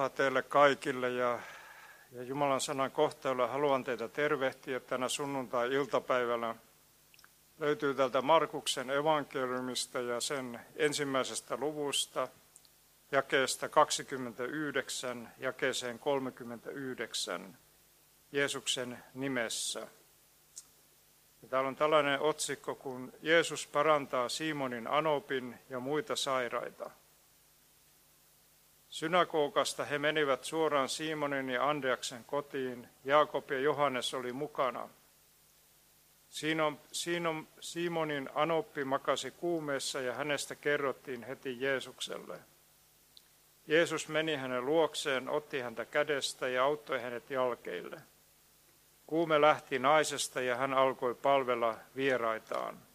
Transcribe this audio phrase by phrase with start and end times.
[0.00, 1.38] Rauhaa teille kaikille ja,
[2.12, 6.54] ja Jumalan sanan kohteella haluan teitä tervehtiä tänä sunnuntai-iltapäivänä.
[7.58, 12.28] Löytyy täältä Markuksen evankeliumista ja sen ensimmäisestä luvusta,
[13.12, 17.56] jakeesta 29, jakeeseen 39,
[18.32, 19.80] Jeesuksen nimessä.
[21.42, 26.90] Ja täällä on tällainen otsikko, kun Jeesus parantaa Simonin Anopin ja muita sairaita.
[28.90, 32.88] Synagogasta he menivät suoraan Simonin ja Andreaksen kotiin.
[33.04, 34.88] Jaakob ja Johannes oli mukana.
[36.92, 42.38] Siinä Simonin anoppi makasi kuumeessa ja hänestä kerrottiin heti Jeesukselle.
[43.66, 48.00] Jeesus meni hänen luokseen, otti häntä kädestä ja auttoi hänet jalkeille.
[49.06, 52.89] Kuume lähti naisesta ja hän alkoi palvella vieraitaan.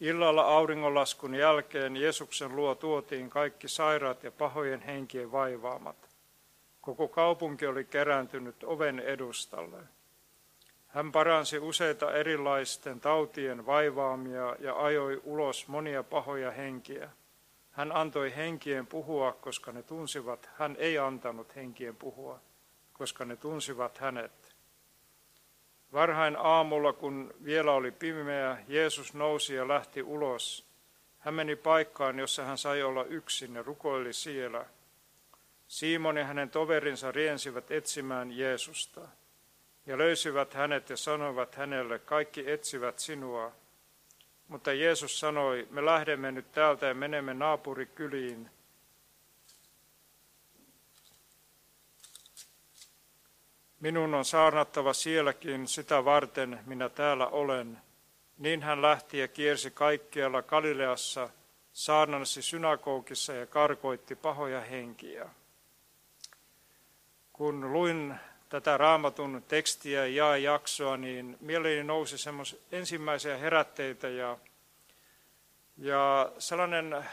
[0.00, 6.08] Illalla auringonlaskun jälkeen Jeesuksen luo tuotiin kaikki sairaat ja pahojen henkien vaivaamat.
[6.80, 9.78] Koko kaupunki oli kerääntynyt oven edustalle.
[10.86, 17.10] Hän paransi useita erilaisten tautien vaivaamia ja ajoi ulos monia pahoja henkiä.
[17.70, 22.40] Hän antoi henkien puhua, koska ne tunsivat, hän ei antanut henkien puhua,
[22.92, 24.43] koska ne tunsivat hänet.
[25.94, 30.66] Varhain aamulla, kun vielä oli pimeä, Jeesus nousi ja lähti ulos.
[31.18, 34.64] Hän meni paikkaan, jossa hän sai olla yksin ja rukoili siellä.
[35.68, 39.00] Simon ja hänen toverinsa riensivät etsimään Jeesusta.
[39.86, 43.52] Ja löysivät hänet ja sanoivat hänelle, kaikki etsivät sinua.
[44.48, 48.50] Mutta Jeesus sanoi, me lähdemme nyt täältä ja menemme naapurikyliin,
[53.84, 57.78] Minun on saarnattava sielläkin sitä varten, minä täällä olen.
[58.38, 61.28] Niin hän lähti ja kiersi kaikkialla Galileassa,
[61.72, 65.28] saarnasi synagogissa ja karkoitti pahoja henkiä.
[67.32, 68.14] Kun luin
[68.48, 74.38] tätä raamatun tekstiä ja jaksoa, niin mieleeni nousi semmoisia ensimmäisiä herätteitä ja,
[75.76, 77.04] ja sellainen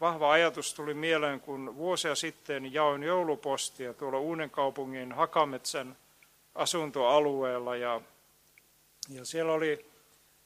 [0.00, 5.96] vahva ajatus tuli mieleen, kun vuosia sitten jaoin joulupostia tuolla Uuden kaupungin Hakametsän
[6.58, 8.00] asuntoalueella ja,
[9.08, 9.86] ja siellä oli,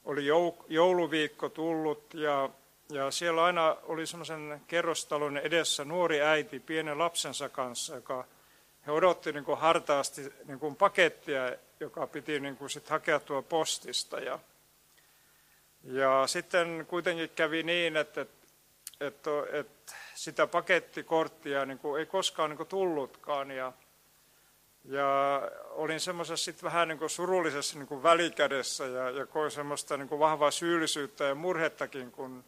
[0.04, 0.26] oli
[0.68, 2.50] jouluviikko tullut ja,
[2.90, 8.24] ja siellä aina oli semmoisen kerrostalon edessä nuori äiti pienen lapsensa kanssa, joka
[8.86, 13.42] he odotti niin kuin hartaasti niin kuin pakettia, joka piti niin kuin sit hakea tuo
[13.42, 14.20] postista.
[14.20, 14.38] Ja,
[15.82, 18.26] ja sitten kuitenkin kävi niin, että,
[19.00, 23.50] että, että, sitä pakettikorttia niin kuin ei koskaan niin kuin tullutkaan.
[23.50, 23.72] Ja,
[24.84, 29.96] ja olin semmoisessa sitten vähän niin kuin surullisessa niin kuin välikädessä ja, ja koin semmoista
[29.96, 32.44] niin kuin vahvaa syyllisyyttä ja murhettakin, kun,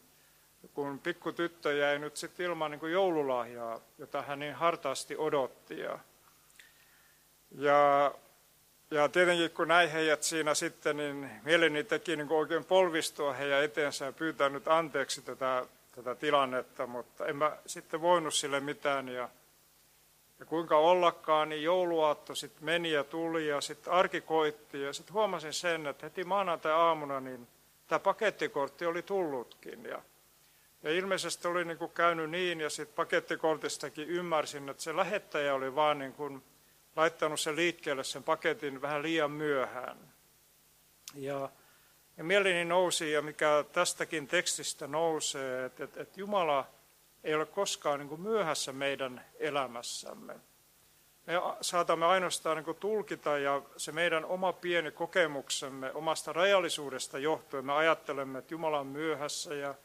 [0.73, 5.79] kun pikku tyttö jäi nyt sitten ilman niin kuin joululahjaa, jota hän niin hartaasti odotti.
[5.79, 5.99] Ja,
[7.51, 8.11] ja,
[8.91, 13.63] ja tietenkin kun näin heidät siinä sitten, niin mieleni teki niin kuin oikein polvistua heidän
[13.63, 19.09] eteensä ja pyytää nyt anteeksi tätä, tätä tilannetta, mutta en mä sitten voinut sille mitään.
[19.09, 19.29] Ja,
[20.39, 25.13] ja kuinka ollakaan, niin jouluaatto sitten meni ja tuli ja sitten arki koitti ja sitten
[25.13, 27.47] huomasin sen, että heti maanantai-aamuna niin
[27.87, 29.85] tämä pakettikortti oli tullutkin.
[29.85, 30.01] Ja,
[30.83, 35.75] ja ilmeisesti oli niin kuin käynyt niin ja sitten pakettikortistakin ymmärsin, että se lähettäjä oli
[35.75, 36.43] vaan niin kuin
[36.95, 39.97] laittanut sen liikkeelle sen paketin vähän liian myöhään.
[41.13, 41.49] Ja,
[42.17, 46.65] ja mieleni nousi, ja mikä tästäkin tekstistä nousee, että, että, että Jumala–
[47.25, 50.35] ei ole koskaan niin kuin myöhässä meidän elämässämme.
[51.25, 57.65] Me saatamme ainoastaan niin kuin tulkita ja se meidän oma pieni kokemuksemme omasta rajallisuudesta johtuen,
[57.65, 59.75] me ajattelemme, että Jumala on myöhässä ja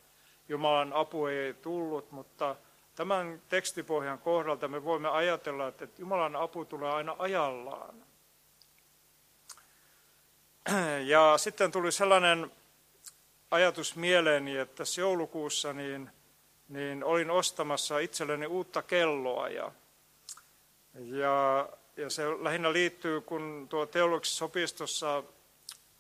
[0.49, 2.57] Jumalan apu ei tullut, mutta
[2.95, 7.95] tämän tekstipohjan kohdalta me voimme ajatella, että Jumalan apu tulee aina ajallaan.
[11.05, 12.53] Ja sitten tuli sellainen
[13.51, 16.11] ajatus mieleeni, että joulukuussa niin
[16.71, 19.73] niin olin ostamassa itselleni uutta kelloa ja,
[20.95, 25.23] ja, ja se lähinnä liittyy, kun tuo teologisessa opistossa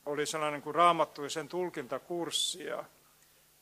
[0.07, 2.85] oli sellainen kuin raamattuisen tulkintakurssi ja,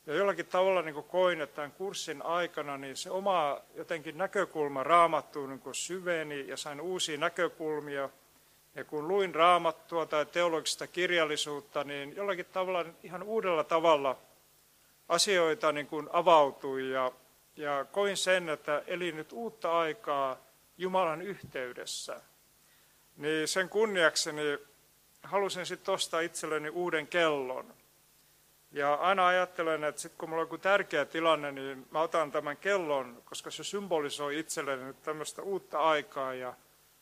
[0.07, 5.49] Ja jollakin tavalla niin koin, että tämän kurssin aikana niin se oma jotenkin näkökulma raamattuun
[5.49, 8.09] niin syveni ja sain uusia näkökulmia.
[8.75, 14.17] Ja kun luin raamattua tai teologista kirjallisuutta, niin jollakin tavalla ihan uudella tavalla
[15.09, 17.11] asioita niin kuin avautui ja,
[17.55, 20.37] ja koin sen, että elin nyt uutta aikaa
[20.77, 22.21] Jumalan yhteydessä.
[23.17, 24.57] Niin sen kunniakseni
[25.23, 27.73] halusin sitten ostaa itselleni uuden kellon.
[28.71, 32.57] Ja aina ajattelen, että sitten kun mulla on joku tärkeä tilanne, niin mä otan tämän
[32.57, 36.53] kellon, koska se symbolisoi itselleni nyt tämmöistä uutta aikaa ja,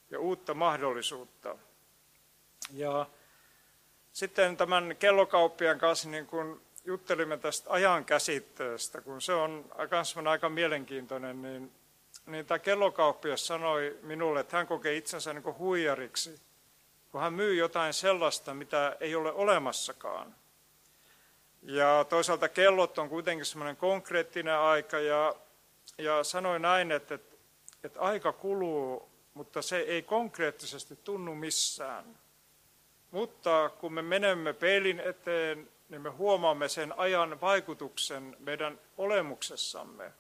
[0.10, 1.57] ja uutta mahdollisuutta.
[2.74, 3.06] Ja
[4.12, 10.50] sitten tämän kellokauppian kanssa niin kun juttelimme tästä ajan käsitteestä, kun se on myös aika
[10.50, 11.72] mielenkiintoinen, niin,
[12.25, 16.42] niin tämä kellokauppias sanoi minulle, että hän kokee itsensä niin huijariksi,
[17.12, 20.36] kun hän myy jotain sellaista, mitä ei ole olemassakaan.
[21.62, 25.36] Ja toisaalta kellot on kuitenkin semmoinen konkreettinen aika ja,
[25.98, 27.36] ja sanoi näin, että, että,
[27.84, 32.06] että aika kuluu, mutta se ei konkreettisesti tunnu missään.
[33.12, 40.12] Mutta kun me menemme peilin eteen, niin me huomaamme sen ajan vaikutuksen meidän olemuksessamme.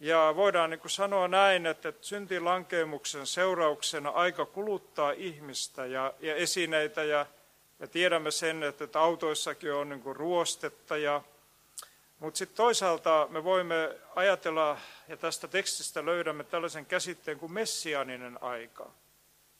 [0.00, 7.04] Ja voidaan niin kuin sanoa näin, että syntilankeemuksen seurauksena aika kuluttaa ihmistä ja, ja esineitä
[7.04, 7.26] ja
[7.80, 10.96] ja tiedämme sen, että autoissakin on niin ruostetta.
[10.96, 11.22] Ja,
[12.18, 18.90] mutta sitten toisaalta me voimme ajatella, ja tästä tekstistä löydämme tällaisen käsitteen kuin messianinen aika.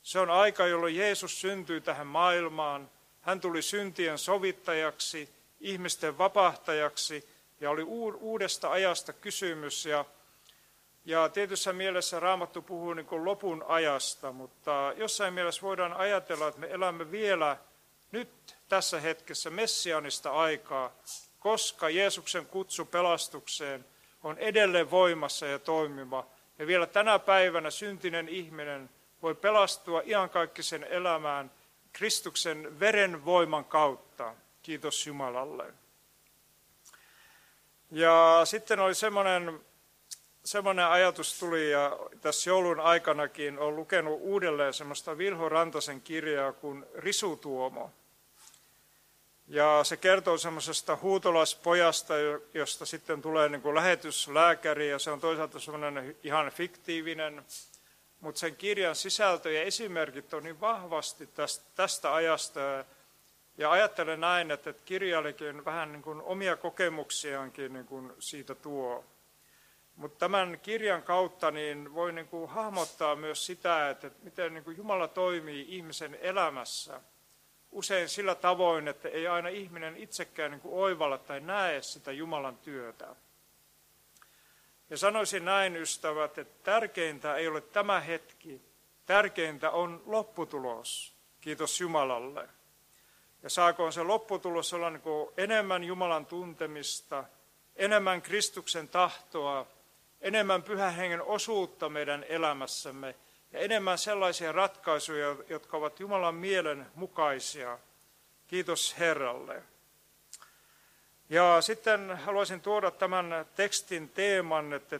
[0.03, 2.89] Se on aika, jolloin Jeesus syntyi tähän maailmaan.
[3.21, 5.29] Hän tuli syntien sovittajaksi,
[5.59, 7.29] ihmisten vapahtajaksi,
[7.59, 7.83] ja oli
[8.19, 9.85] uudesta ajasta kysymys.
[9.85, 10.05] Ja,
[11.05, 16.59] ja tietyssä mielessä Raamattu puhuu niin kuin lopun ajasta, mutta jossain mielessä voidaan ajatella, että
[16.59, 17.57] me elämme vielä–
[18.11, 18.29] nyt
[18.69, 20.91] tässä hetkessä messianista aikaa,
[21.39, 23.85] koska Jeesuksen kutsu pelastukseen
[24.23, 26.25] on edelleen voimassa ja toimiva.
[26.59, 28.89] Ja vielä tänä päivänä syntinen ihminen
[29.21, 31.51] voi pelastua iankaikkisen elämään
[31.93, 34.33] Kristuksen veren voiman kautta.
[34.63, 35.73] Kiitos Jumalalle.
[37.91, 39.59] Ja sitten oli semmoinen,
[40.43, 46.85] semmoinen ajatus tuli, ja tässä joulun aikanakin olen lukenut uudelleen semmoista Vilho Rantasen kirjaa kuin
[46.95, 47.91] Risutuomo.
[49.47, 52.13] Ja se kertoo semmoisesta huutolaspojasta,
[52.53, 57.45] josta sitten tulee niin kuin lähetyslääkäri, ja se on toisaalta semmoinen ihan fiktiivinen,
[58.21, 62.59] mutta sen kirjan sisältö ja esimerkit on niin vahvasti tästä, tästä ajasta.
[63.57, 69.05] Ja ajattelen näin, että kirjallikin vähän niin kuin omia kokemuksiaankin niin kuin siitä tuo.
[69.95, 74.77] Mutta tämän kirjan kautta niin voi niin kuin hahmottaa myös sitä, että miten niin kuin
[74.77, 77.01] Jumala toimii ihmisen elämässä–
[77.71, 82.57] usein sillä tavoin, että ei aina ihminen itsekään niin kuin oivalla tai näe sitä Jumalan
[82.57, 83.15] työtä.
[84.91, 88.61] Ja sanoisin näin, ystävät, että tärkeintä ei ole tämä hetki,
[89.05, 91.13] tärkeintä on lopputulos.
[91.41, 92.49] Kiitos Jumalalle.
[93.43, 95.01] Ja saakoon se lopputulos olla niin
[95.37, 97.23] enemmän Jumalan tuntemista,
[97.75, 99.67] enemmän Kristuksen tahtoa,
[100.21, 103.15] enemmän pyhän hengen osuutta meidän elämässämme–
[103.51, 107.79] ja enemmän sellaisia ratkaisuja, jotka ovat Jumalan mielen mukaisia.
[108.47, 109.63] Kiitos Herralle.
[111.31, 114.99] Ja sitten haluaisin tuoda tämän tekstin teeman, että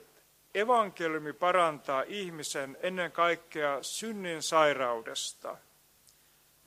[0.56, 5.58] evankeliumi parantaa ihmisen ennen kaikkea synnin sairaudesta.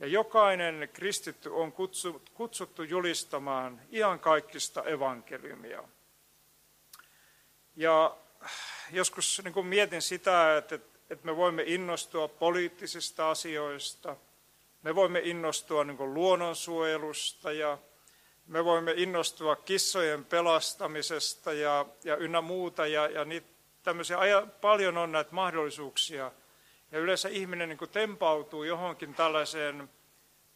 [0.01, 1.73] Ja jokainen kristitty on
[2.35, 3.81] kutsuttu julistamaan
[4.21, 5.83] kaikista evankeliumia.
[7.77, 8.17] Ja
[8.93, 10.79] joskus niin mietin sitä, että
[11.11, 14.17] että me voimme innostua poliittisista asioista,
[14.83, 17.79] me voimme innostua niin luonnonsuojelusta ja
[18.47, 22.87] me voimme innostua kissojen pelastamisesta ja, ja ynnä muuta.
[22.87, 23.47] Ja, ja niitä
[23.83, 24.19] tämmöisiä,
[24.61, 26.33] paljon on näitä mahdollisuuksia.
[26.93, 29.91] Ja yleensä ihminen niin tempautuu johonkin tällaiseen,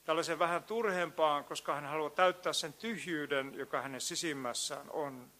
[0.04, 5.30] tällaiseen vähän turhempaan, koska hän haluaa täyttää sen tyhjyyden, joka hänen sisimmässään on.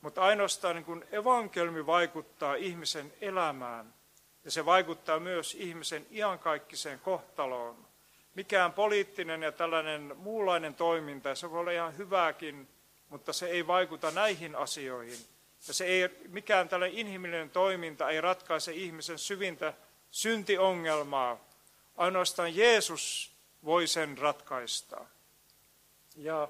[0.00, 3.94] Mutta ainoastaan niin evankelmi vaikuttaa ihmisen elämään.
[4.44, 7.87] Ja se vaikuttaa myös ihmisen iankaikkiseen kohtaloon.
[8.38, 12.68] Mikään poliittinen ja tällainen muunlainen toiminta, se voi olla ihan hyvääkin,
[13.08, 15.18] mutta se ei vaikuta näihin asioihin.
[15.68, 19.74] Ja se ei, mikään tällainen inhimillinen toiminta ei ratkaise ihmisen syvintä
[20.10, 21.48] syntiongelmaa.
[21.96, 23.32] Ainoastaan Jeesus
[23.64, 25.04] voi sen ratkaista.
[26.16, 26.48] Ja,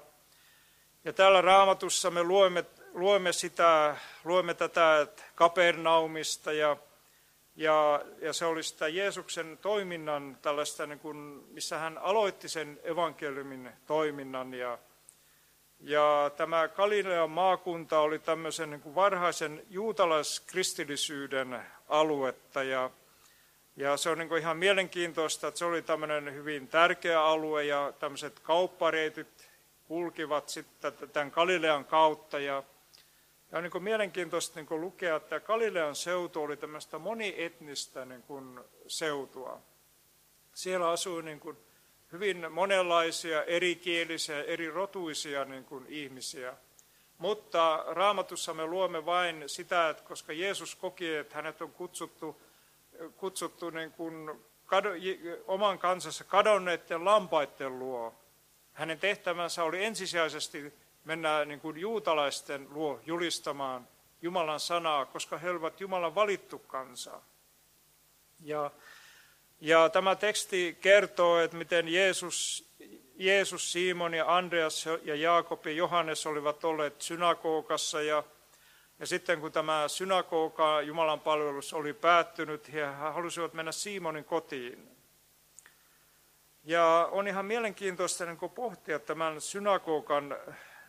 [1.03, 6.77] ja täällä raamatussa me luemme, luemme, sitä, luemme tätä Kapernaumista ja
[7.59, 11.17] ja, ja se oli sitä Jeesuksen toiminnan tällaista, niin kuin,
[11.51, 14.53] missä hän aloitti sen evankeliumin toiminnan.
[14.53, 14.77] Ja,
[15.79, 22.89] Ja tämä Galilean maakunta oli tämmöisen niin kuin varhaisen juutalaiskristillisyyden aluetta ja,
[23.75, 27.93] ja se on niin kuin ihan mielenkiintoista, että se oli tämmöinen hyvin tärkeä alue ja
[27.99, 29.51] tämmöiset kauppareitit
[29.87, 32.63] kulkivat sitten tämän Galilean kautta ja
[33.51, 38.23] ja on niin kuin mielenkiintoista niin kuin lukea, että Galilean seutu oli tämmöistä monietnistä niin
[38.23, 39.61] kuin seutua.
[40.53, 41.57] Siellä asui niin kuin
[42.11, 46.53] hyvin monenlaisia, erikielisiä, eri rotuisia niin kuin ihmisiä.
[47.17, 52.41] Mutta raamatussa me luomme vain sitä, että koska Jeesus koki, että hänet on kutsuttu,
[53.17, 54.89] kutsuttu niin kuin kado,
[55.47, 58.13] oman kansansa kadonneiden lampaiden luo.
[58.73, 60.73] Hänen tehtävänsä oli ensisijaisesti
[61.09, 63.87] mennä niin kuin juutalaisten luo julistamaan
[64.21, 67.21] Jumalan sanaa, koska he olivat Jumalan valittu kansa.
[68.39, 68.71] Ja,
[69.61, 72.69] ja tämä teksti kertoo, että miten Jeesus,
[73.15, 78.23] Jeesus, Simon ja Andreas ja Jaakob ja Johannes olivat olleet synagogassa ja,
[78.99, 84.89] ja sitten kun tämä synagoga Jumalan palvelus oli päättynyt, he halusivat mennä Simonin kotiin.
[86.63, 90.37] Ja on ihan mielenkiintoista niin pohtia tämän synagogan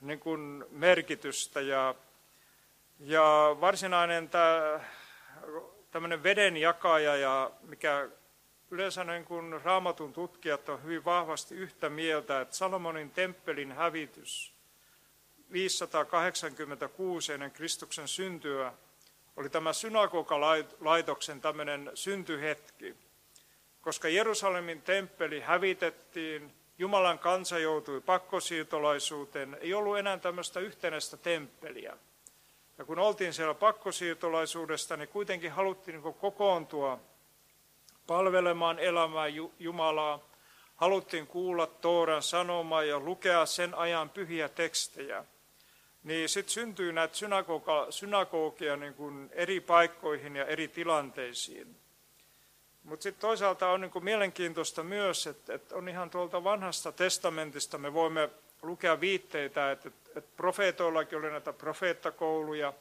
[0.00, 1.61] niin kuin merkitystä.
[1.61, 1.95] Ja,
[3.00, 4.80] ja varsinainen tämä,
[6.23, 8.09] veden jakaja ja mikä
[8.71, 14.54] yleensä niin kuin raamatun tutkijat on hyvin vahvasti yhtä mieltä, että Salomonin temppelin hävitys
[15.52, 18.73] 586 ennen Kristuksen syntyä
[19.37, 22.97] oli tämä synagogalaitoksen tämmöinen syntyhetki,
[23.80, 31.97] koska Jerusalemin temppeli hävitettiin Jumalan kansa joutui pakkosiirtolaisuuteen, ei ollut enää tämmöistä yhtenäistä temppeliä.
[32.79, 37.01] Ja kun oltiin siellä pakkosiirtolaisuudesta, niin kuitenkin haluttiin niin kokoontua
[38.07, 39.27] palvelemaan elämää
[39.59, 40.21] Jumalaa.
[40.77, 45.25] Haluttiin kuulla Tooran sanomaa ja lukea sen ajan pyhiä tekstejä.
[46.05, 47.15] Niin sitten syntyy näitä
[47.91, 51.77] synagogia niin eri paikkoihin ja eri tilanteisiin.
[52.85, 57.95] Mutta sitten toisaalta on niin mielenkiintoista myös, että, että on ihan tuolta vanhasta testamentista me
[57.95, 58.31] voimme
[58.63, 62.73] lukea viitteitä, että, että profeetoillakin oli näitä profeettakouluja,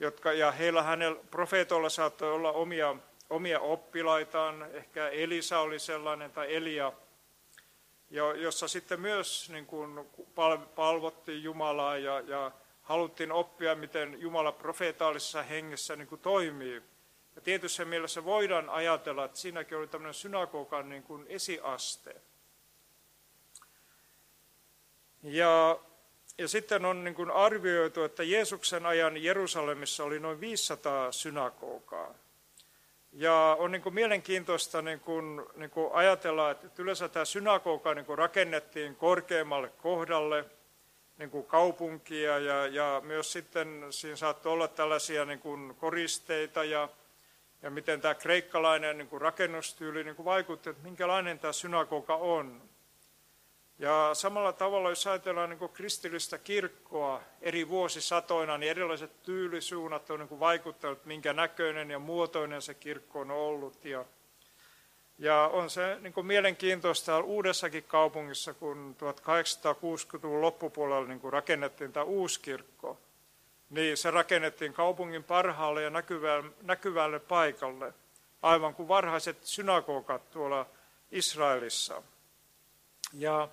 [0.00, 2.96] jotka, ja heillä hänellä, profeetoilla saattoi olla omia,
[3.30, 6.92] omia oppilaitaan, ehkä Elisa oli sellainen tai Elia,
[8.36, 10.10] jossa sitten myös niin kuin
[10.74, 12.52] palvottiin Jumalaa ja, ja
[12.82, 16.82] haluttiin oppia, miten Jumala profeetaalisessa hengessä niin toimii.
[17.36, 22.16] Ja tietyssä mielessä voidaan ajatella, että siinäkin oli tämmöinen synagogan niin kuin esiaste.
[25.22, 25.78] Ja,
[26.38, 32.14] ja sitten on niin kuin arvioitu, että Jeesuksen ajan Jerusalemissa oli noin 500 synagogaa.
[33.12, 38.06] Ja on niin kuin mielenkiintoista niin kuin, niin kuin ajatella, että yleensä tämä synagoga niin
[38.06, 40.44] kuin rakennettiin korkeammalle kohdalle
[41.18, 46.88] niin kuin kaupunkia ja, ja myös sitten siinä saattoi olla tällaisia niin kuin koristeita ja
[47.62, 52.62] ja miten tämä kreikkalainen niin kuin rakennustyyli niin kuin vaikutti, että minkälainen tämä synagoga on.
[53.78, 60.18] Ja samalla tavalla, jos ajatellaan niin kuin kristillistä kirkkoa eri vuosisatoina, niin erilaiset tyylisuunnat on
[60.18, 63.84] niin kuin vaikuttanut, minkä näköinen ja muotoinen se kirkko on ollut.
[63.84, 64.04] Ja,
[65.18, 72.04] ja on se niin kuin mielenkiintoista uudessakin kaupungissa, kun 1860-luvun loppupuolella niin kuin rakennettiin tämä
[72.04, 72.98] uusi kirkko
[73.70, 77.94] niin se rakennettiin kaupungin parhaalle ja näkyvälle, näkyvälle paikalle,
[78.42, 80.66] aivan kuin varhaiset synagogat tuolla
[81.10, 82.02] Israelissa.
[83.12, 83.48] Ja,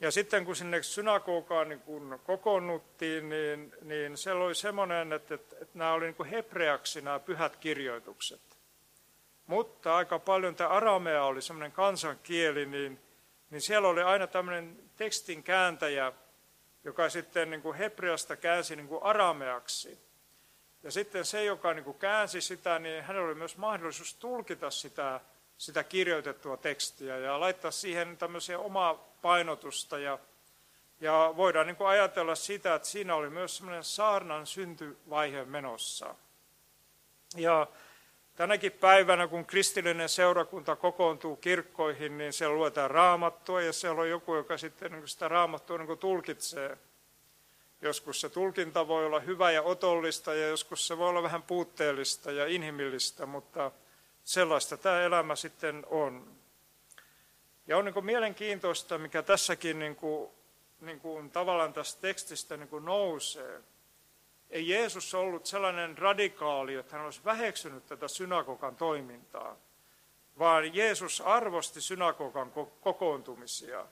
[0.00, 5.56] ja sitten kun sinne synagogaan niin kun kokoonnuttiin, niin, niin se oli semmoinen, että, että,
[5.60, 8.40] että nämä oli niin kuin hebreaksi nämä pyhät kirjoitukset.
[9.46, 13.00] Mutta aika paljon tämä aramea oli semmoinen kansankieli, niin,
[13.50, 16.12] niin siellä oli aina tämmöinen tekstin kääntäjä,
[16.84, 19.98] joka sitten niin kuin hebreasta käänsi niin kuin arameaksi.
[20.82, 25.20] Ja sitten se, joka niin kuin käänsi sitä, niin hänellä oli myös mahdollisuus tulkita sitä,
[25.58, 29.98] sitä kirjoitettua tekstiä ja laittaa siihen tämmöisiä omaa painotusta.
[29.98, 30.18] Ja,
[31.00, 36.14] ja voidaan niin kuin ajatella sitä, että siinä oli myös semmoinen saarnan syntyvaihe menossa.
[37.36, 37.66] Ja
[38.38, 44.34] tänäkin päivänä, kun kristillinen seurakunta kokoontuu kirkkoihin, niin siellä luetaan raamattua ja siellä on joku,
[44.34, 46.78] joka sitten niin sitä raamattua niin tulkitsee.
[47.82, 52.32] Joskus se tulkinta voi olla hyvä ja otollista ja joskus se voi olla vähän puutteellista
[52.32, 53.70] ja inhimillistä, mutta
[54.24, 56.26] sellaista tämä elämä sitten on.
[57.66, 60.30] Ja on niin mielenkiintoista, mikä tässäkin niin kuin,
[60.80, 63.60] niin kuin tavallaan tästä tekstistä niin nousee,
[64.50, 69.56] ei Jeesus ollut sellainen radikaali, että hän olisi väheksynyt tätä synagogan toimintaa,
[70.38, 73.86] vaan Jeesus arvosti synagogan kokoontumisia.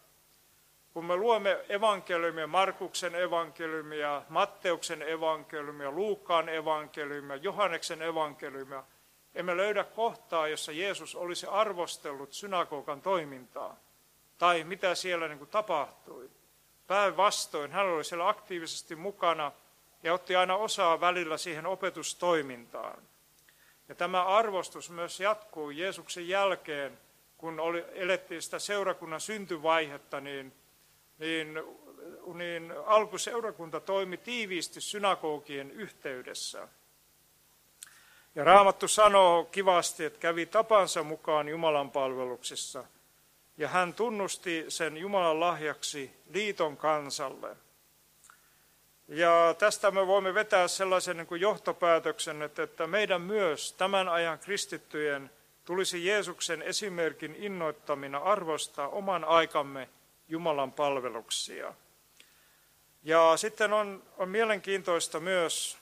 [0.92, 8.84] kun me luemme evankeliumia, Markuksen evankeliumia, Matteuksen evankeliumia, Luukkaan evankeliumia, Johanneksen evankeliumia,
[9.34, 13.76] emme löydä kohtaa, jossa Jeesus olisi arvostellut synagogan toimintaa
[14.38, 16.30] tai mitä siellä niin kuin tapahtui.
[16.86, 19.52] Päinvastoin hän oli siellä aktiivisesti mukana
[20.06, 23.02] ja otti aina osaa välillä siihen opetustoimintaan.
[23.88, 26.98] Ja tämä arvostus myös jatkuu Jeesuksen jälkeen,
[27.38, 30.52] kun oli, elettiin sitä seurakunnan syntyvaihetta, niin,
[31.18, 31.54] niin,
[32.34, 36.68] niin alkuseurakunta toimi tiiviisti synagogien yhteydessä.
[38.34, 42.84] Ja Raamattu sanoo kivasti, että kävi tapansa mukaan Jumalan palveluksessa,
[43.56, 47.56] ja hän tunnusti sen Jumalan lahjaksi liiton kansalle.
[49.08, 54.38] Ja tästä me voimme vetää sellaisen niin kuin johtopäätöksen, että, että meidän myös tämän ajan
[54.38, 55.30] kristittyjen
[55.64, 59.88] tulisi Jeesuksen esimerkin innoittamina arvostaa oman aikamme
[60.28, 61.74] Jumalan palveluksia.
[63.02, 65.78] Ja sitten on, on mielenkiintoista myös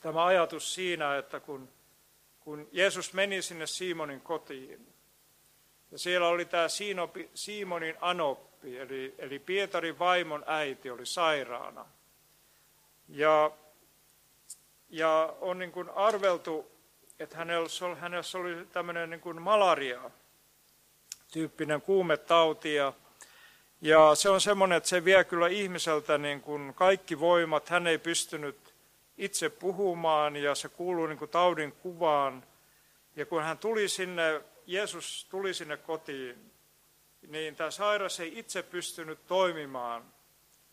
[0.00, 1.68] tämä ajatus siinä, että kun,
[2.40, 4.94] kun Jeesus meni sinne Simonin kotiin,
[5.90, 6.66] ja siellä oli tämä
[7.34, 11.86] Simonin anoppi, eli, eli Pietarin vaimon äiti oli sairaana.
[13.08, 13.50] Ja,
[14.90, 16.70] ja on niin kuin arveltu,
[17.18, 20.10] että hänellä, hänessä oli tämmöinen niin kuin malaria,
[21.32, 22.74] tyyppinen kuumetauti.
[22.74, 22.92] Ja,
[23.80, 27.68] ja se on semmoinen, että se vie kyllä ihmiseltä niin kuin kaikki voimat.
[27.68, 28.74] Hän ei pystynyt
[29.18, 32.44] itse puhumaan ja se kuuluu niin kuin taudin kuvaan.
[33.16, 36.50] Ja kun hän tuli sinne, Jeesus tuli sinne kotiin,
[37.26, 40.04] niin tämä sairas ei itse pystynyt toimimaan,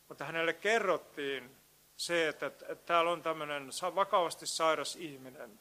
[0.08, 1.56] mutta hänelle kerrottiin
[1.98, 2.52] se, että,
[2.86, 5.60] täällä on tämmöinen vakavasti sairas ihminen.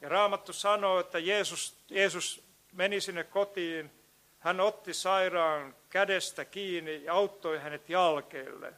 [0.00, 3.90] Ja Raamattu sanoo, että Jeesus, Jeesus meni sinne kotiin,
[4.38, 8.72] hän otti sairaan kädestä kiinni ja auttoi hänet jalkeille.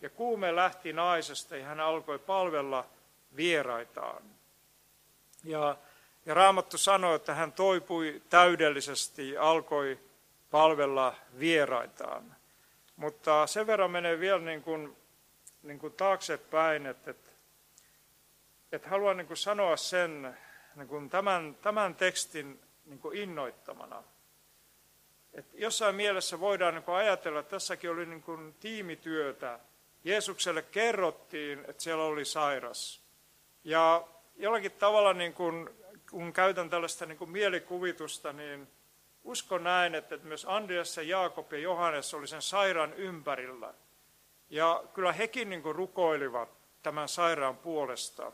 [0.00, 2.86] Ja kuume lähti naisesta ja hän alkoi palvella
[3.36, 4.22] vieraitaan.
[5.44, 5.76] Ja,
[6.26, 9.98] ja Raamattu sanoi, että hän toipui täydellisesti alkoi
[10.52, 12.36] palvella vieraitaan.
[12.96, 14.96] Mutta sen verran menee vielä niin kuin,
[15.62, 17.30] niin kuin taaksepäin, että, että,
[18.72, 20.38] että haluan niin kuin sanoa sen
[20.76, 24.02] niin kuin tämän, tämän tekstin niin kuin innoittamana.
[25.32, 29.58] Että jossain mielessä voidaan niin kuin ajatella, että tässäkin oli niin kuin tiimityötä
[30.04, 33.02] Jeesukselle kerrottiin, että siellä oli sairas.
[33.64, 35.70] Ja jollakin tavalla, niin kun,
[36.10, 38.68] kun käytän tällaista niin kun mielikuvitusta, niin
[39.24, 43.74] uskon näin, että myös Andreas ja Jaakob ja Johannes oli sen sairaan ympärillä.
[44.50, 46.48] Ja kyllä hekin niin rukoilivat
[46.82, 48.32] tämän sairaan puolesta.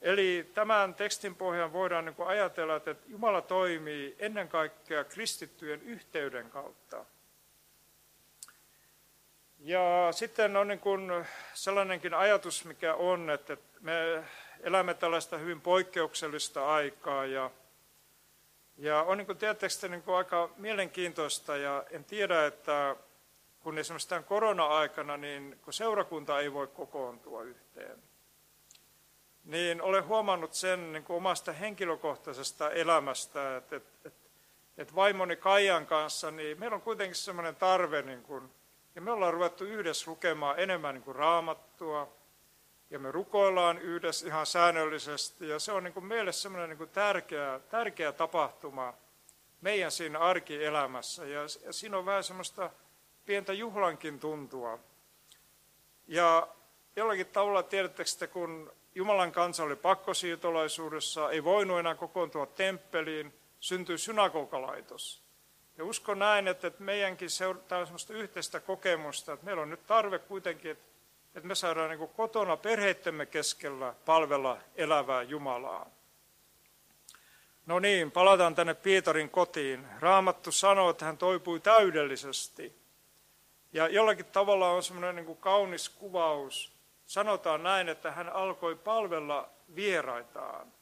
[0.00, 7.04] Eli tämän tekstin pohjan voidaan niin ajatella, että Jumala toimii ennen kaikkea kristittyjen yhteyden kautta.
[9.58, 14.24] Ja sitten on niin kuin sellainenkin ajatus, mikä on, että me
[14.60, 17.50] elämme tällaista hyvin poikkeuksellista aikaa ja,
[18.78, 22.96] ja on niin kuin tietysti niin kuin aika mielenkiintoista ja en tiedä, että
[23.60, 28.02] kun esimerkiksi tämän korona-aikana, niin kun seurakunta ei voi kokoontua yhteen,
[29.44, 34.28] niin olen huomannut sen niin kuin omasta henkilökohtaisesta elämästä, että, että, että,
[34.78, 38.50] että vaimoni Kaijan kanssa, niin meillä on kuitenkin sellainen tarve niin kuin
[38.94, 42.12] ja me ollaan ruvettu yhdessä lukemaan enemmän niin kuin raamattua,
[42.90, 46.90] ja me rukoillaan yhdessä ihan säännöllisesti, ja se on niin kuin meille semmoinen niin kuin
[46.90, 48.94] tärkeä, tärkeä tapahtuma
[49.60, 52.70] meidän siinä arkielämässä, ja, ja siinä on vähän semmoista
[53.26, 54.78] pientä juhlankin tuntua.
[56.06, 56.48] Ja
[56.96, 63.98] jollakin tavalla tiedättekö että kun Jumalan kansa oli pakkosiirtolaisuudessa, ei voinut enää kokoontua temppeliin, syntyi
[63.98, 65.22] synagogalaitos.
[65.76, 70.70] Ja uskon näin, että meidänkin on sellaista yhteistä kokemusta, että meillä on nyt tarve kuitenkin,
[70.70, 70.84] että,
[71.34, 75.90] että me saadaan niin kotona perheittemme keskellä palvella elävää Jumalaa.
[77.66, 79.86] No niin, palataan tänne Pietarin kotiin.
[80.00, 82.78] Raamattu sanoo, että hän toipui täydellisesti.
[83.72, 86.72] Ja jollakin tavalla on semmoinen niin kuin kaunis kuvaus.
[87.06, 90.72] Sanotaan näin, että hän alkoi palvella vieraitaan.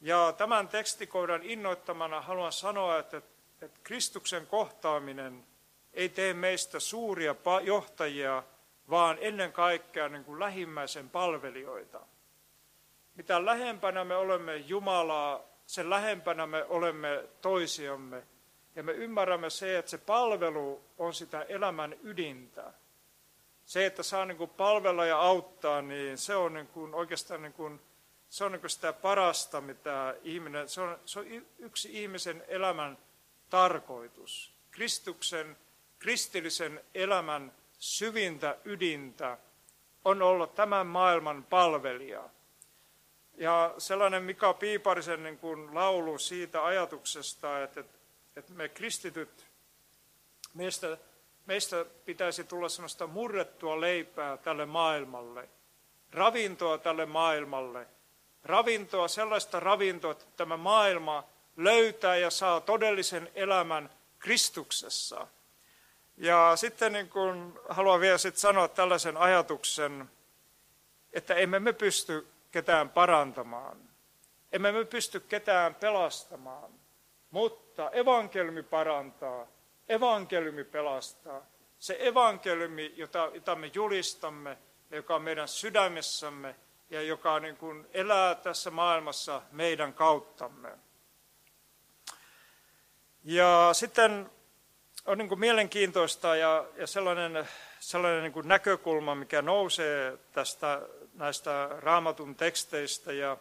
[0.00, 3.22] Ja tämän tekstikohdan innoittamana haluan sanoa, että
[3.64, 5.46] että Kristuksen kohtaaminen
[5.92, 8.42] ei tee meistä suuria johtajia,
[8.90, 12.00] vaan ennen kaikkea niin kuin lähimmäisen palvelijoita.
[13.14, 18.22] Mitä lähempänä me olemme Jumalaa, sen lähempänä me olemme toisiamme.
[18.76, 22.72] Ja me ymmärrämme se, että se palvelu on sitä elämän ydintä.
[23.64, 27.52] Se, että saa niin kuin palvella ja auttaa, niin se on niin kuin oikeastaan niin
[27.52, 27.80] kuin,
[28.28, 31.26] se on niin kuin sitä parasta, mitä ihminen, se on, se on
[31.58, 32.98] yksi ihmisen elämän
[33.50, 34.54] tarkoitus.
[34.70, 35.56] Kristuksen,
[35.98, 37.52] kristillisen elämän
[37.84, 39.38] syvintä ydintä
[40.04, 42.28] on olla tämän maailman palvelija.
[43.34, 47.84] Ja sellainen Mika Piiparisen niin kuin laulu siitä ajatuksesta, että,
[48.36, 49.46] että me kristityt,
[50.54, 50.98] meistä,
[51.46, 55.48] meistä pitäisi tulla sellaista murrettua leipää tälle maailmalle,
[56.12, 57.86] ravintoa tälle maailmalle,
[58.44, 61.24] ravintoa, sellaista ravintoa, että tämä maailma
[61.56, 65.26] löytää ja saa todellisen elämän Kristuksessa.
[66.16, 70.10] Ja sitten niin kuin haluan vielä sitten sanoa tällaisen ajatuksen,
[71.12, 73.76] että emme me pysty ketään parantamaan.
[74.52, 76.70] Emme me pysty ketään pelastamaan,
[77.30, 79.46] mutta evankeliumi parantaa,
[79.88, 81.46] evankeliumi pelastaa.
[81.78, 84.58] Se evankeliumi, jota, jota me julistamme
[84.96, 86.56] joka on meidän sydämessämme
[86.90, 90.78] ja joka niin kuin elää tässä maailmassa meidän kauttamme.
[93.24, 94.30] Ja sitten
[95.04, 97.48] on niin kuin mielenkiintoista ja, ja sellainen,
[97.80, 100.82] sellainen niin kuin näkökulma, mikä nousee tästä
[101.14, 103.12] näistä raamatun teksteistä.
[103.12, 103.36] Ja,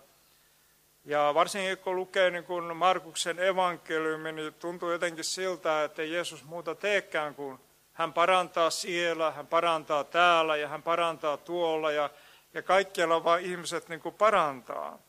[1.06, 6.76] ja varsinkin kun lukee niin kuin Markuksen evankeliumi, niin tuntuu jotenkin siltä, että Jeesus muuta
[6.76, 7.60] teekään kuin
[7.93, 12.10] hän parantaa siellä, hän parantaa täällä ja hän parantaa tuolla ja,
[12.54, 14.99] ja kaikkialla vaan ihmiset niin kuin parantaa,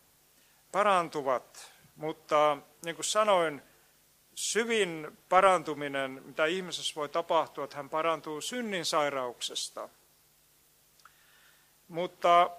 [0.73, 1.73] parantuvat.
[1.97, 3.62] Mutta niin kuin sanoin,
[4.35, 9.88] syvin parantuminen, mitä ihmisessä voi tapahtua, että hän parantuu synnin sairauksesta.
[11.88, 12.51] Mutta,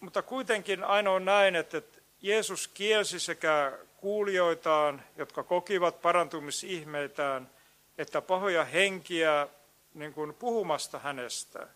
[0.00, 1.82] mutta kuitenkin aina on näin, että
[2.22, 7.50] Jeesus kielsi sekä kuulijoitaan, jotka kokivat parantumisihmeitään,
[7.98, 9.48] että pahoja henkiä
[9.94, 11.66] niin kuin puhumasta hänestä.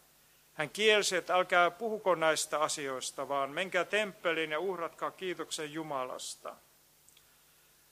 [0.55, 6.57] Hän kielsi, että älkää puhuko näistä asioista, vaan menkää temppeliin ja uhratkaa kiitoksen Jumalasta–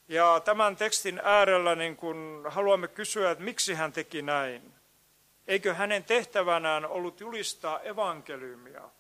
[0.09, 4.75] ja tämän tekstin äärellä niin kun haluamme kysyä, että miksi hän teki näin.
[5.47, 8.91] Eikö hänen tehtävänään ollut julistaa evankeliumia?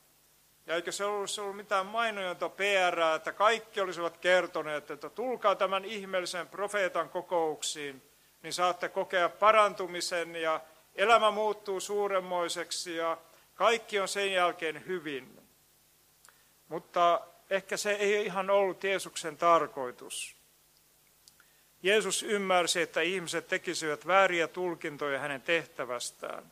[0.67, 5.85] Ja eikö se ollut, ollut mitään mainojonta PR, että kaikki olisivat kertoneet, että tulkaa tämän
[5.85, 8.03] ihmeellisen profeetan kokouksiin,
[8.43, 10.61] niin saatte kokea parantumisen ja
[10.95, 13.19] elämä muuttuu suuremmoiseksi ja
[13.55, 15.41] kaikki on sen jälkeen hyvin.
[16.69, 20.36] Mutta ehkä se ei ihan ollut Jeesuksen tarkoitus.
[21.87, 26.51] Jeesus ymmärsi, että ihmiset tekisivät vääriä tulkintoja hänen tehtävästään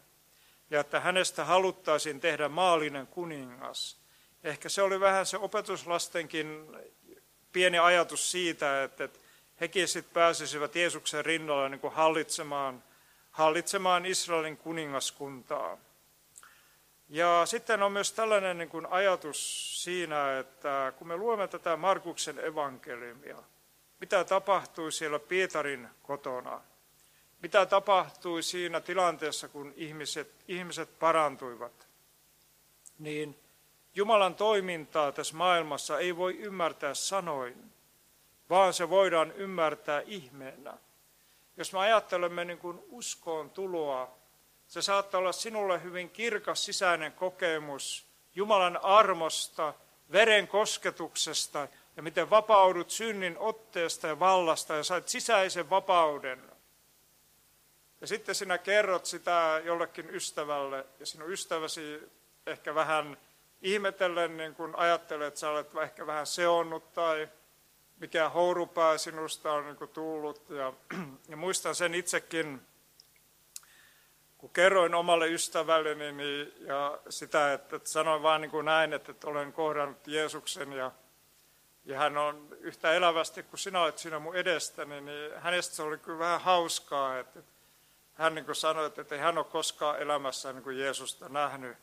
[0.71, 3.97] ja että hänestä haluttaisiin tehdä maallinen kuningas.
[4.45, 6.77] Ehkä se oli vähän se opetuslastenkin
[7.53, 9.09] pieni ajatus siitä, että
[9.61, 12.83] hekin sitten pääsisivät Jeesuksen rinnalla niin hallitsemaan,
[13.31, 15.79] hallitsemaan Israelin kuningaskuntaa.
[17.09, 22.39] Ja sitten on myös tällainen niin kuin ajatus siinä, että kun me luemme tätä Markuksen
[22.39, 23.43] evankeliumia,
[24.05, 26.61] mitä tapahtui siellä Pietarin kotona,
[27.43, 31.89] mitä tapahtui siinä tilanteessa, kun ihmiset, ihmiset parantuivat,
[32.99, 33.39] niin
[33.95, 37.73] Jumalan toimintaa tässä maailmassa ei voi ymmärtää sanoin,
[38.51, 40.75] vaan se voidaan ymmärtää ihmeenä.
[41.57, 44.19] Jos me ajattelemme niin kuin uskoon tuloa,
[44.69, 49.75] se saattaa olla sinulle hyvin kirkas sisäinen kokemus Jumalan armosta,
[50.13, 56.43] veren kosketuksesta ja miten vapaudut synnin otteesta ja vallasta ja sait sisäisen vapauden.
[58.01, 62.13] Ja sitten sinä kerrot sitä jollekin ystävälle ja sinun ystäväsi
[62.47, 63.17] ehkä vähän
[63.63, 67.29] ihmetellen niin kun ajattelee, että sä olet ehkä vähän seonnut tai
[68.01, 70.51] mikä hourupää sinusta on niin tullut.
[70.51, 70.73] Ja,
[71.29, 72.61] ja muistan sen itsekin,
[74.39, 79.13] kun kerroin omalle ystävälleni niin, ja sitä, että, että sanoin vain niin kuin näin, että,
[79.13, 80.93] että olen kohdannut Jeesuksen ja
[81.85, 85.99] ja hän on yhtä elävästi kuin sinä olet siinä mun edestäni, niin hänestä se oli
[85.99, 87.41] kyllä vähän hauskaa, että
[88.15, 91.77] hän niin kuin sanoi, että ei hän ole koskaan elämässään niin kuin Jeesusta nähnyt.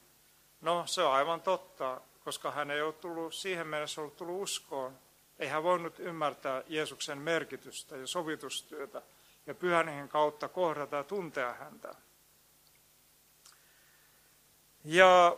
[0.62, 4.98] No se on aivan totta, koska hän ei ole tullut siihen mennessä ollut tullut uskoon.
[5.40, 9.02] Ei hän voinut ymmärtää Jeesuksen merkitystä ja sovitustyötä
[9.46, 11.96] ja pyhän kautta kohdata ja tuntea häntä.
[14.84, 15.38] Ja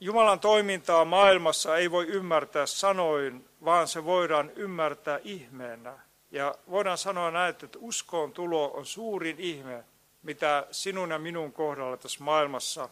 [0.00, 5.98] Jumalan toimintaa maailmassa ei voi ymmärtää sanoin, vaan se voidaan ymmärtää ihmeenä.
[6.30, 9.84] Ja voidaan sanoa näin, että uskoon tulo on suurin ihme,
[10.22, 12.88] mitä sinun ja minun kohdalla tässä maailmassa,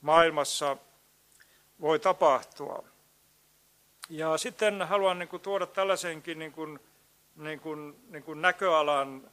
[0.00, 0.76] maailmassa
[1.80, 2.84] voi tapahtua.
[4.08, 6.80] Ja sitten haluan niin kuin, tuoda tällaisenkin niin kuin,
[7.36, 9.30] niin kuin, niin kuin näköalan,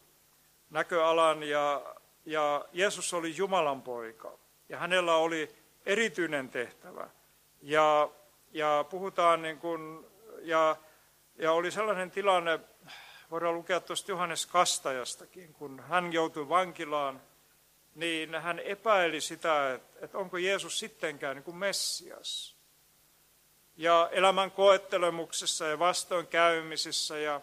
[0.69, 4.31] näköalan ja, ja Jeesus oli Jumalan poika.
[4.69, 7.09] Ja hänellä oli erityinen tehtävä.
[7.61, 8.09] Ja,
[8.51, 10.05] ja puhutaan niin kuin,
[10.41, 10.75] ja,
[11.35, 12.59] ja oli sellainen tilanne,
[13.31, 17.21] voidaan lukea tuosta Johannes Kastajastakin, kun hän joutui vankilaan,
[17.95, 22.55] niin hän epäili sitä, että, että onko Jeesus sittenkään niin kuin Messias.
[23.77, 27.41] Ja elämän koettelemuksessa ja vastoinkäymisissä ja,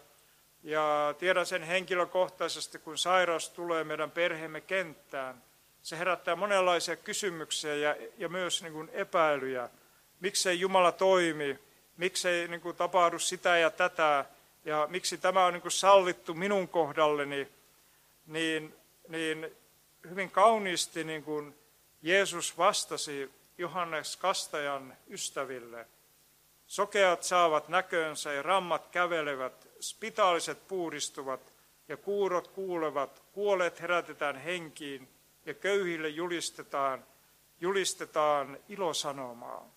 [0.63, 5.43] ja tiedän sen henkilökohtaisesti, kun sairaus tulee meidän perheemme kenttään,
[5.83, 9.69] se herättää monenlaisia kysymyksiä ja, ja myös niin kuin epäilyjä.
[10.21, 11.59] Miksei Jumala toimi,
[11.97, 14.25] miksei niin kuin tapahdu sitä ja tätä,
[14.65, 17.49] ja miksi tämä on niin kuin sallittu minun kohdalleni,
[18.27, 18.75] niin,
[19.09, 19.57] niin
[20.11, 21.55] hyvin kauniisti niin kuin
[22.03, 25.87] Jeesus vastasi Johannes Kastajan ystäville.
[26.67, 31.41] Sokeat saavat näkönsä ja rammat kävelevät, spitaaliset puhdistuvat
[31.89, 35.09] ja kuurot kuulevat, kuolet herätetään henkiin
[35.47, 37.05] ja köyhille julistetaan,
[37.61, 39.71] julistetaan ilosanomaa.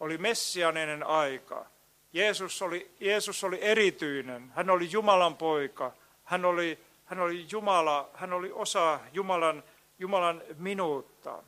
[0.00, 1.66] Oli messianinen aika.
[2.12, 4.52] Jeesus oli, Jeesus oli erityinen.
[4.54, 5.92] Hän oli Jumalan poika.
[6.24, 9.64] Hän oli, hän oli Jumala, hän oli osa Jumalan,
[9.98, 11.42] Jumalan minuutta.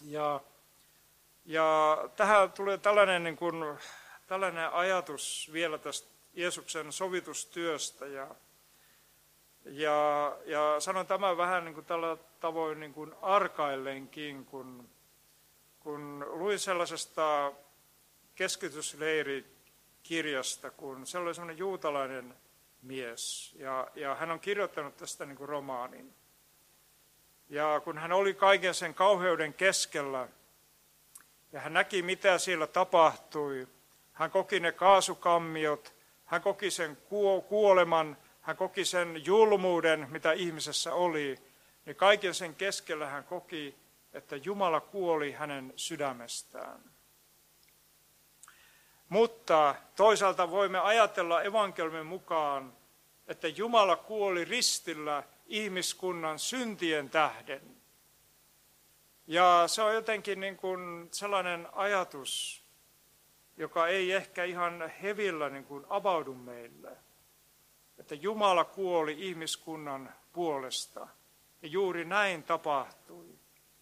[0.00, 0.40] Ja,
[1.44, 3.78] ja tähän tulee tällainen, niin kuin,
[4.26, 8.06] tällainen ajatus vielä tästä Jeesuksen sovitustyöstä.
[8.06, 8.28] Ja,
[9.64, 14.88] ja, ja sanon tämän vähän niin kuin tällä tavoin niin kuin arkaillenkin, kun,
[15.80, 17.52] kun luin sellaisesta
[18.34, 22.34] keskitysleirikirjasta, kun se oli sellainen juutalainen
[22.82, 26.14] mies, ja, ja hän on kirjoittanut tästä niin kuin romaanin.
[27.48, 30.28] Ja kun hän oli kaiken sen kauheuden keskellä,
[31.52, 33.68] ja hän näki, mitä siellä tapahtui,
[34.12, 35.94] hän koki ne kaasukammiot,
[36.24, 36.98] hän koki sen
[37.48, 41.38] kuoleman, hän koki sen julmuuden, mitä ihmisessä oli,
[41.86, 43.74] niin kaiken sen keskellä hän koki,
[44.12, 46.80] että Jumala kuoli hänen sydämestään.
[49.08, 52.72] Mutta toisaalta voimme ajatella evankeliumin mukaan,
[53.26, 57.76] että Jumala kuoli ristillä ihmiskunnan syntien tähden.
[59.26, 62.62] Ja se on jotenkin niin kuin sellainen ajatus,
[63.56, 66.96] joka ei ehkä ihan hevillä niin kuin avaudu meille
[68.02, 71.08] että Jumala kuoli ihmiskunnan puolesta.
[71.62, 73.26] Ja juuri näin tapahtui.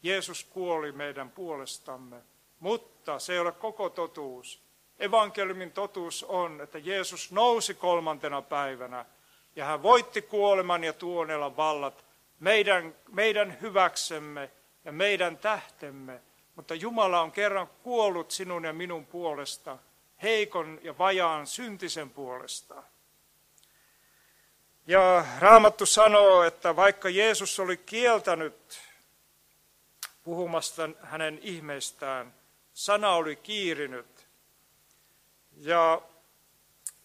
[0.03, 2.17] Jeesus kuoli meidän puolestamme,
[2.61, 4.63] mutta se ei ole koko totuus.
[4.99, 9.05] Evankeliumin totuus on, että Jeesus nousi kolmantena päivänä
[9.57, 12.05] ja hän voitti kuoleman ja tuonella vallat
[12.41, 14.51] meidän, meidän hyväksemme
[14.85, 16.21] ja meidän tähtemme.
[16.57, 19.79] Mutta Jumala on kerran kuollut sinun ja minun puolesta,
[20.23, 22.83] heikon ja vajaan syntisen puolesta.
[24.87, 28.81] Ja Raamattu sanoo, että vaikka Jeesus oli kieltänyt
[30.23, 32.35] puhumasta hänen ihmeistään,
[32.73, 34.27] sana oli kiirinyt.
[35.57, 36.03] Ja,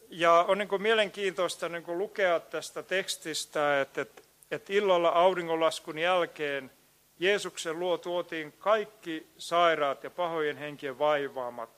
[0.10, 5.98] ja on niin kuin mielenkiintoista niin kuin lukea tästä tekstistä, että, että, että illalla auringonlaskun
[5.98, 6.72] jälkeen
[7.20, 11.75] Jeesuksen luo tuotiin kaikki sairaat ja pahojen henkien vaivaamat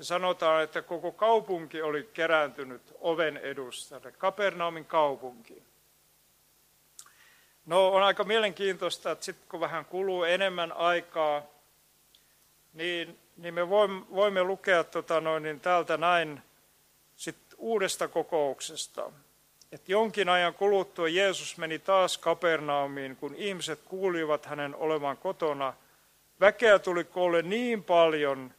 [0.00, 5.62] ja sanotaan, että koko kaupunki oli kerääntynyt oven edustalle, Kapernaumin kaupunki.
[7.66, 11.42] No on aika mielenkiintoista, että sitten kun vähän kuluu enemmän aikaa,
[12.72, 16.42] niin, niin me voimme, voimme lukea tota noin, niin täältä näin
[17.16, 19.12] sit uudesta kokouksesta.
[19.72, 25.74] Että jonkin ajan kuluttua Jeesus meni taas Kapernaumiin, kun ihmiset kuulivat hänen olevan kotona.
[26.40, 28.54] Väkeä tuli koolle niin paljon,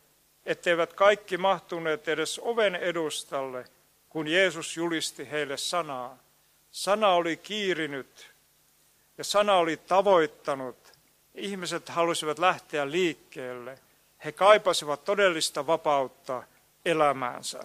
[0.46, 3.66] etteivät kaikki mahtuneet edes oven edustalle,
[4.10, 6.18] kun Jeesus julisti heille sanaa.
[6.72, 8.32] Sana oli kiirinyt
[9.18, 10.78] ja sana oli tavoittanut.
[11.36, 13.80] Ihmiset halusivat lähteä liikkeelle.
[14.26, 16.44] He kaipasivat todellista vapautta
[16.86, 17.64] elämäänsä.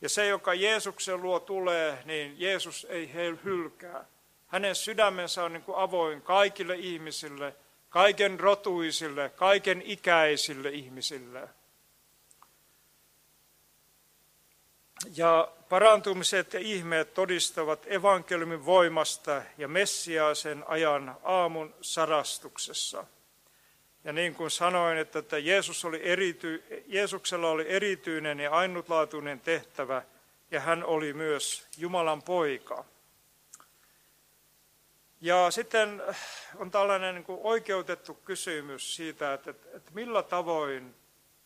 [0.00, 4.04] Ja se, joka Jeesuksen luo tulee, niin Jeesus ei he hylkää.
[4.46, 7.54] Hänen sydämensä on niin kuin avoin kaikille ihmisille,
[7.92, 11.48] kaiken rotuisille, kaiken ikäisille ihmisille.
[15.16, 23.04] Ja parantumiset ja ihmeet todistavat evankeliumin voimasta ja Messiaasen ajan aamun sarastuksessa.
[24.04, 30.02] Ja niin kuin sanoin, että Jeesus oli erity, Jeesuksella oli erityinen ja ainutlaatuinen tehtävä,
[30.50, 32.84] ja hän oli myös Jumalan poika.
[35.24, 36.02] Ja sitten
[36.56, 40.94] on tällainen niin kuin oikeutettu kysymys siitä, että, että millä tavoin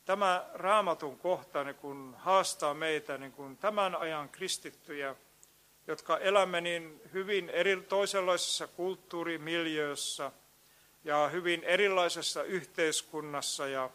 [0.05, 5.17] tämä raamatun kohta niin kun haastaa meitä niin kun tämän ajan kristittyjä,
[5.87, 10.33] jotka elämme niin hyvin eri, toisenlaisessa kulttuurimiljöössä
[11.05, 13.69] ja hyvin erilaisessa yhteiskunnassa.
[13.69, 13.91] Ja,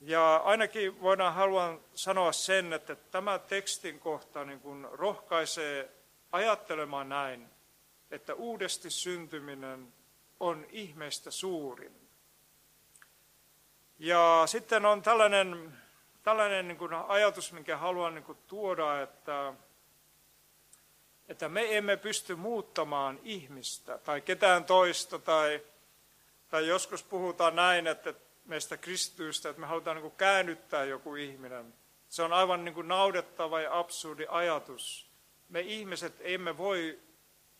[0.00, 5.90] Ja ainakin voidaan haluan sanoa sen, että tämä tekstin kohta niin kuin rohkaisee
[6.32, 7.55] ajattelemaan näin,
[8.10, 9.92] että uudesti syntyminen
[10.40, 12.08] on ihmeistä suurin.
[13.98, 15.78] Ja sitten on tällainen,
[16.22, 19.54] tällainen niin kuin ajatus, minkä haluan niin kuin tuoda, että,
[21.28, 25.18] että me emme pysty muuttamaan ihmistä tai ketään toista.
[25.18, 25.62] Tai,
[26.48, 28.14] tai joskus puhutaan näin, että
[28.44, 31.74] meistä kristyistä, että me halutaan niin kuin käännyttää joku ihminen.
[32.08, 35.10] Se on aivan niin kuin naudettava ja absurdi ajatus.
[35.48, 36.98] Me ihmiset emme voi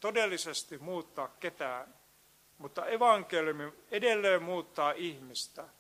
[0.01, 1.95] todellisesti muuttaa ketään,
[2.59, 5.69] mutta evankeliumi edelleen muuttaa ihmistä–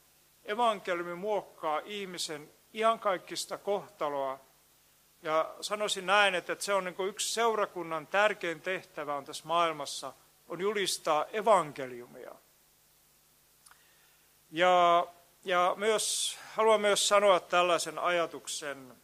[0.46, 4.40] evankeliumi muokkaa ihmisen iankaikkista kohtaloa.
[5.22, 10.12] Ja sanoisin näin, että se on niin kuin yksi seurakunnan tärkein tehtävä on tässä maailmassa,
[10.48, 12.34] on julistaa evankeliumia.
[14.50, 15.06] Ja,
[15.44, 18.94] ja myös, haluan myös sanoa tällaisen ajatuksen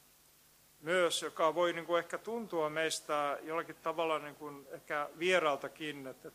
[0.83, 6.31] myös, joka voi niin kuin ehkä tuntua meistä jollakin tavalla niin kuin ehkä vieraltakin, että,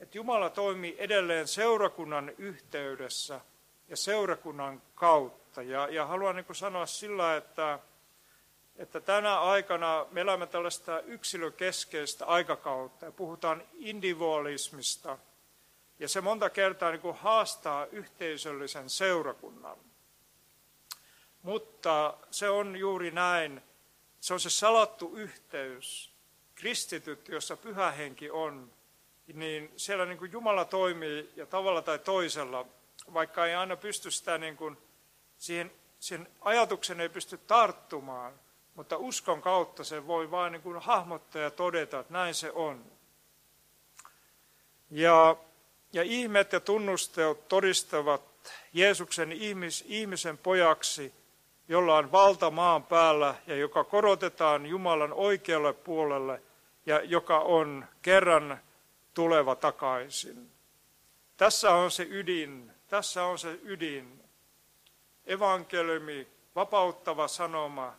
[0.00, 3.40] että Jumala toimii edelleen seurakunnan yhteydessä–
[3.88, 5.62] ja seurakunnan kautta.
[5.62, 7.78] Ja, ja haluan niin sanoa sillä, että,
[8.76, 15.18] että tänä aikana me elämme tällaista yksilökeskeistä aikakautta ja puhutaan individualismista.
[15.98, 19.76] Ja se monta kertaa niin kuin haastaa yhteisöllisen seurakunnan.
[21.44, 23.62] Mutta se on juuri näin.
[24.20, 26.10] Se on se salattu yhteys.
[26.54, 28.72] Kristityt, jossa pyhä henki on,
[29.34, 32.66] niin siellä niin kuin Jumala toimii ja tavalla tai toisella
[33.14, 34.76] vaikka ei aina pysty sitä niin kuin,
[35.38, 38.32] siihen, siihen ajatuksen ei pysty tarttumaan,
[38.74, 42.84] mutta uskon kautta se voi vain niin kuin hahmottaa ja todeta, että näin se on.
[44.90, 45.36] Ja,
[45.92, 48.22] ja ihmeet ja tunnusteot todistavat
[48.72, 51.14] Jeesuksen ihmis, ihmisen pojaksi,
[51.68, 56.42] jolla on valta maan päällä ja joka korotetaan Jumalan oikealle puolelle
[56.86, 58.60] ja joka on kerran
[59.14, 60.50] tuleva takaisin.
[61.36, 64.24] Tässä on se ydin tässä on se ydin.
[65.26, 67.94] Evankeliumi, vapauttava sanoma.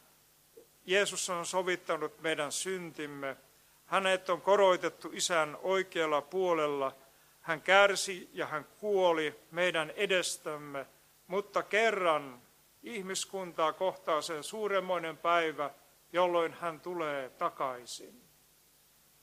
[0.86, 3.38] Jeesus on sovittanut meidän syntimme.
[3.86, 6.96] Hänet on koroitettu isän oikealla puolella.
[7.42, 10.86] Hän kärsi ja hän kuoli meidän edestämme,
[11.28, 12.42] mutta kerran
[12.86, 15.70] ihmiskuntaa kohtaa se suuremmoinen päivä,
[16.14, 18.22] jolloin hän tulee takaisin.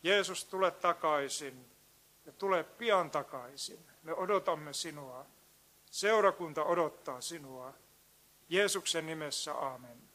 [0.02, 1.70] Jeesus, tule takaisin
[2.26, 3.86] ja tule pian takaisin.
[4.02, 5.26] Me odotamme sinua.
[5.90, 7.74] Seurakunta odottaa sinua.
[8.48, 10.11] Jeesuksen nimessä, amen.